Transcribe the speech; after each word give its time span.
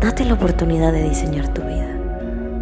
Date 0.00 0.24
la 0.24 0.34
oportunidad 0.34 0.92
de 0.92 1.08
diseñar 1.08 1.52
tu 1.52 1.60
vida. 1.62 1.92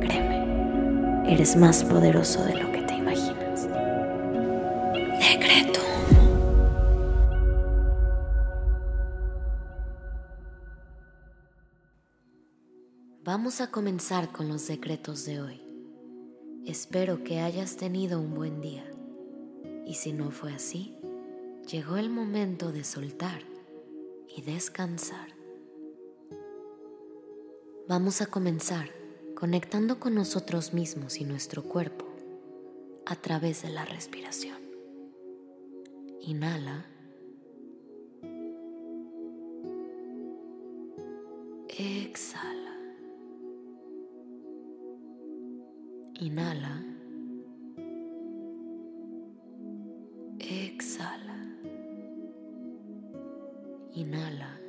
Créeme, 0.00 1.32
eres 1.32 1.56
más 1.56 1.82
poderoso 1.82 2.44
de 2.44 2.56
lo 2.56 2.70
que 2.70 2.82
te 2.82 2.94
imaginas. 2.94 3.66
Decreto. 5.18 5.80
Vamos 13.24 13.62
a 13.62 13.70
comenzar 13.70 14.30
con 14.30 14.50
los 14.50 14.68
decretos 14.68 15.24
de 15.24 15.40
hoy. 15.40 15.62
Espero 16.66 17.24
que 17.24 17.40
hayas 17.40 17.76
tenido 17.76 18.20
un 18.20 18.34
buen 18.34 18.60
día. 18.60 18.84
Y 19.86 19.94
si 19.94 20.12
no 20.12 20.30
fue 20.32 20.52
así, 20.52 20.98
llegó 21.66 21.96
el 21.96 22.10
momento 22.10 22.72
de 22.72 22.84
soltar 22.84 23.40
y 24.36 24.42
descansar. 24.42 25.31
Vamos 27.94 28.22
a 28.22 28.26
comenzar 28.26 28.88
conectando 29.34 30.00
con 30.00 30.14
nosotros 30.14 30.72
mismos 30.72 31.18
y 31.18 31.24
nuestro 31.24 31.62
cuerpo 31.62 32.06
a 33.04 33.16
través 33.16 33.60
de 33.64 33.68
la 33.68 33.84
respiración. 33.84 34.56
Inhala. 36.22 36.86
Exhala. 41.68 42.78
Inhala. 46.18 46.82
Exhala. 50.38 51.58
Inhala. 53.92 54.61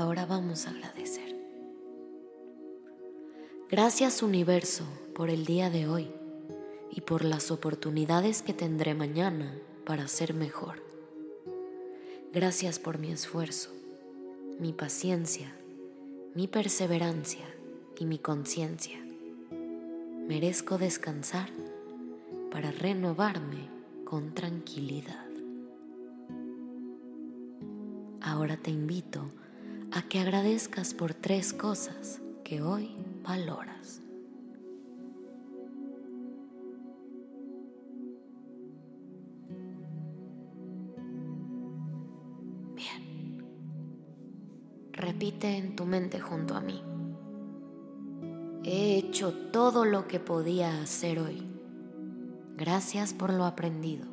Ahora 0.00 0.24
vamos 0.24 0.66
a 0.66 0.70
agradecer. 0.70 1.36
Gracias 3.68 4.22
universo 4.22 4.84
por 5.14 5.28
el 5.28 5.44
día 5.44 5.68
de 5.68 5.88
hoy 5.88 6.10
y 6.90 7.02
por 7.02 7.22
las 7.22 7.50
oportunidades 7.50 8.40
que 8.40 8.54
tendré 8.54 8.94
mañana 8.94 9.54
para 9.84 10.08
ser 10.08 10.32
mejor. 10.32 10.82
Gracias 12.32 12.78
por 12.78 12.96
mi 12.96 13.12
esfuerzo, 13.12 13.72
mi 14.58 14.72
paciencia, 14.72 15.54
mi 16.34 16.48
perseverancia 16.48 17.44
y 17.98 18.06
mi 18.06 18.18
conciencia. 18.18 18.98
Merezco 20.26 20.78
descansar 20.78 21.50
para 22.50 22.70
renovarme 22.70 23.68
con 24.06 24.32
tranquilidad. 24.32 25.26
Ahora 28.22 28.56
te 28.56 28.70
invito 28.70 29.28
a 29.92 30.02
que 30.02 30.20
agradezcas 30.20 30.94
por 30.94 31.14
tres 31.14 31.52
cosas 31.52 32.20
que 32.44 32.62
hoy 32.62 32.94
valoras. 33.22 34.00
Repite 45.00 45.56
en 45.56 45.76
tu 45.76 45.86
mente 45.86 46.20
junto 46.20 46.54
a 46.54 46.60
mí. 46.60 46.82
He 48.62 48.98
hecho 48.98 49.32
todo 49.50 49.86
lo 49.86 50.06
que 50.06 50.20
podía 50.20 50.82
hacer 50.82 51.18
hoy. 51.18 51.42
Gracias 52.56 53.14
por 53.14 53.32
lo 53.32 53.46
aprendido. 53.46 54.06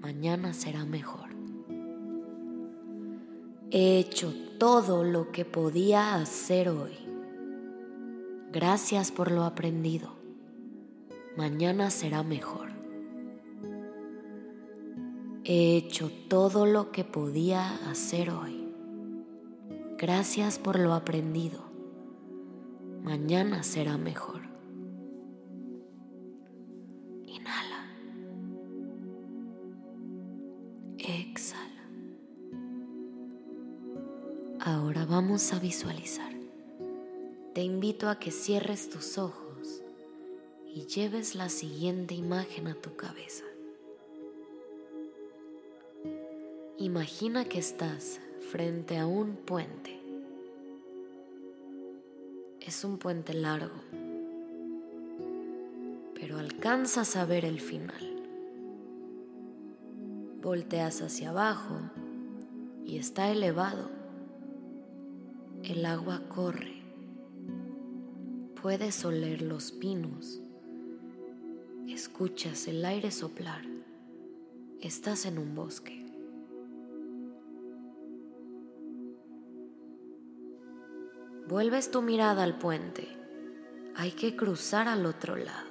Mañana 0.00 0.52
será 0.52 0.84
mejor. 0.84 1.37
He 3.70 3.98
hecho 3.98 4.32
todo 4.58 5.04
lo 5.04 5.30
que 5.30 5.44
podía 5.44 6.14
hacer 6.14 6.70
hoy. 6.70 6.96
Gracias 8.50 9.12
por 9.12 9.30
lo 9.30 9.44
aprendido. 9.44 10.08
Mañana 11.36 11.90
será 11.90 12.22
mejor. 12.22 12.70
He 15.44 15.76
hecho 15.76 16.10
todo 16.28 16.64
lo 16.64 16.92
que 16.92 17.04
podía 17.04 17.90
hacer 17.90 18.30
hoy. 18.30 18.72
Gracias 19.98 20.58
por 20.58 20.78
lo 20.78 20.94
aprendido. 20.94 21.62
Mañana 23.02 23.62
será 23.62 23.98
mejor. 23.98 24.37
Ahora 34.68 35.06
vamos 35.06 35.54
a 35.54 35.58
visualizar. 35.58 36.30
Te 37.54 37.62
invito 37.62 38.10
a 38.10 38.18
que 38.18 38.30
cierres 38.30 38.90
tus 38.90 39.16
ojos 39.16 39.82
y 40.66 40.84
lleves 40.84 41.34
la 41.34 41.48
siguiente 41.48 42.14
imagen 42.14 42.66
a 42.66 42.74
tu 42.74 42.94
cabeza. 42.94 43.44
Imagina 46.76 47.46
que 47.46 47.58
estás 47.58 48.20
frente 48.52 48.98
a 48.98 49.06
un 49.06 49.36
puente. 49.36 49.98
Es 52.60 52.84
un 52.84 52.98
puente 52.98 53.32
largo, 53.32 53.80
pero 56.14 56.36
alcanzas 56.36 57.16
a 57.16 57.24
ver 57.24 57.46
el 57.46 57.62
final. 57.62 58.22
Volteas 60.42 61.00
hacia 61.00 61.30
abajo 61.30 61.80
y 62.84 62.98
está 62.98 63.30
elevado. 63.30 63.97
El 65.68 65.84
agua 65.84 66.22
corre. 66.30 66.82
Puedes 68.62 69.04
oler 69.04 69.42
los 69.42 69.70
pinos. 69.70 70.40
Escuchas 71.86 72.66
el 72.68 72.82
aire 72.86 73.10
soplar. 73.10 73.60
Estás 74.80 75.26
en 75.26 75.36
un 75.36 75.54
bosque. 75.54 76.06
Vuelves 81.46 81.90
tu 81.90 82.00
mirada 82.00 82.44
al 82.44 82.58
puente. 82.58 83.06
Hay 83.94 84.12
que 84.12 84.36
cruzar 84.36 84.88
al 84.88 85.04
otro 85.04 85.36
lado. 85.36 85.68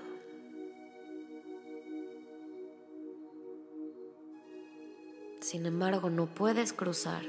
Sin 5.41 5.65
embargo, 5.65 6.11
no 6.11 6.27
puedes 6.27 6.71
cruzar 6.71 7.23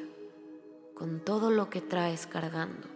con 0.98 1.20
todo 1.20 1.52
lo 1.52 1.70
que 1.70 1.80
traes 1.80 2.26
cargando. 2.26 2.88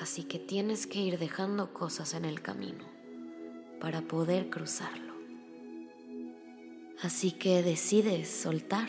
Así 0.00 0.24
que 0.24 0.40
tienes 0.40 0.88
que 0.88 0.98
ir 0.98 1.20
dejando 1.20 1.72
cosas 1.72 2.14
en 2.14 2.24
el 2.24 2.42
camino 2.42 2.84
para 3.80 4.02
poder 4.02 4.50
cruzarlo. 4.50 5.14
Así 7.00 7.30
que 7.30 7.62
decides 7.62 8.28
soltar 8.28 8.88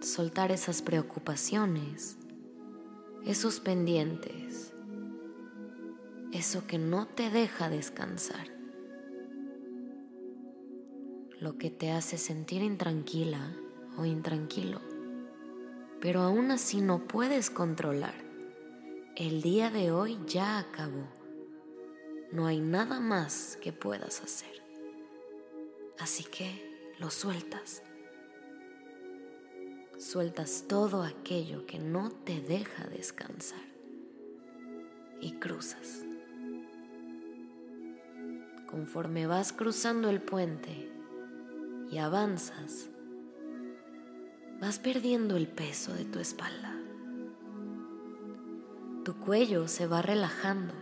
soltar 0.00 0.50
esas 0.50 0.82
preocupaciones, 0.82 2.16
esos 3.24 3.60
pendientes, 3.60 4.72
eso 6.32 6.66
que 6.66 6.78
no 6.78 7.06
te 7.06 7.30
deja 7.30 7.68
descansar, 7.68 8.48
lo 11.38 11.56
que 11.58 11.70
te 11.70 11.92
hace 11.92 12.18
sentir 12.18 12.62
intranquila 12.62 13.54
o 13.96 14.04
intranquilo, 14.04 14.80
pero 16.00 16.22
aún 16.22 16.50
así 16.50 16.80
no 16.80 17.06
puedes 17.06 17.50
controlar. 17.50 18.14
El 19.16 19.42
día 19.42 19.70
de 19.70 19.90
hoy 19.92 20.18
ya 20.26 20.58
acabó. 20.58 21.06
No 22.30 22.46
hay 22.46 22.60
nada 22.60 22.98
más 22.98 23.58
que 23.60 23.72
puedas 23.72 24.22
hacer. 24.22 24.62
Así 25.98 26.24
que 26.24 26.94
lo 26.98 27.10
sueltas 27.10 27.82
sueltas 29.98 30.64
todo 30.66 31.04
aquello 31.04 31.64
que 31.64 31.78
no 31.78 32.10
te 32.10 32.40
deja 32.40 32.88
descansar 32.88 33.62
y 35.20 35.34
cruzas 35.34 36.04
conforme 38.72 39.26
vas 39.26 39.52
cruzando 39.52 40.08
el 40.08 40.20
puente 40.20 40.90
y 41.90 41.98
avanzas, 41.98 42.88
vas 44.62 44.78
perdiendo 44.78 45.36
el 45.36 45.48
peso 45.48 45.92
de 45.92 46.04
tu 46.04 46.20
espalda. 46.20 46.72
Tu 49.04 49.12
cuello 49.16 49.66
se 49.66 49.88
va 49.88 50.02
relajando. 50.02 50.72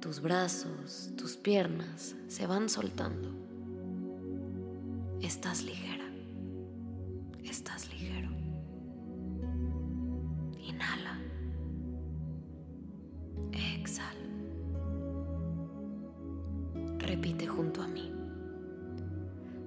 Tus 0.00 0.20
brazos, 0.20 1.12
tus 1.16 1.36
piernas 1.36 2.16
se 2.26 2.48
van 2.48 2.68
soltando. 2.68 3.30
Estás 5.22 5.62
ligera. 5.62 6.04
Estás 7.44 7.88
ligero. 7.92 8.30
Inhala. 10.58 11.20
Exhala. 13.52 14.10
Repite 16.98 17.46
junto 17.46 17.80
a 17.80 17.86
mí. 17.86 18.23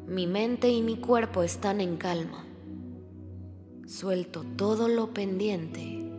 Mi 0.07 0.25
mente 0.25 0.69
y 0.69 0.81
mi 0.81 0.95
cuerpo 0.95 1.43
están 1.43 1.81
en 1.81 1.97
calma. 1.97 2.45
Suelto 3.85 4.45
todo 4.55 4.87
lo 4.87 5.13
pendiente 5.13 6.09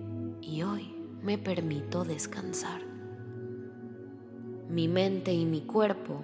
y 0.42 0.62
hoy 0.62 0.94
me 1.22 1.38
permito 1.38 2.04
descansar. 2.04 2.82
Mi 4.68 4.88
mente 4.88 5.32
y 5.32 5.46
mi 5.46 5.62
cuerpo 5.62 6.22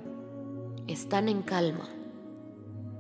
están 0.89 1.31
en 1.31 1.41
calma. 1.41 1.89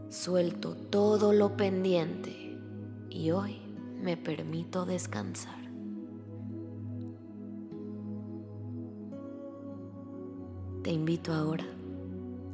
Suelto 0.08 0.74
todo 0.74 1.34
lo 1.34 1.58
pendiente 1.58 2.58
y 3.10 3.32
hoy 3.32 3.58
me 4.00 4.16
permito 4.16 4.86
descansar. 4.86 5.62
Te 10.82 10.90
invito 10.90 11.34
ahora 11.34 11.66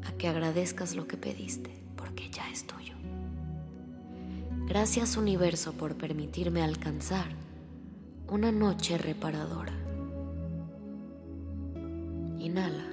a 0.04 0.12
que 0.14 0.26
agradezcas 0.26 0.96
lo 0.96 1.06
que 1.06 1.16
pediste, 1.16 1.79
porque 2.00 2.30
ya 2.30 2.50
es 2.50 2.66
tuyo. 2.66 2.94
Gracias 4.66 5.18
universo 5.18 5.74
por 5.74 5.96
permitirme 5.96 6.62
alcanzar 6.62 7.26
una 8.26 8.50
noche 8.50 8.96
reparadora. 8.96 9.74
Inhala. 12.38 12.86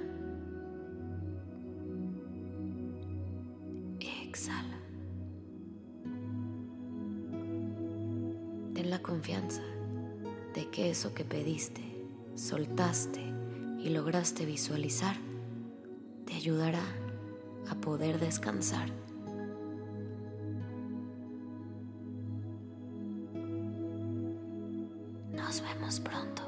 Exhala. 3.98 4.78
Ten 8.74 8.90
la 8.90 9.00
confianza 9.00 9.62
de 10.54 10.68
que 10.68 10.90
eso 10.90 11.14
que 11.14 11.24
pediste, 11.24 11.82
soltaste 12.34 13.22
y 13.80 13.88
lograste 13.88 14.44
visualizar, 14.44 15.16
te 16.26 16.34
ayudará 16.34 16.82
a 17.70 17.74
poder 17.74 18.18
descansar. 18.18 18.88
Nos 25.32 25.60
vemos 25.60 26.00
pronto. 26.00 26.47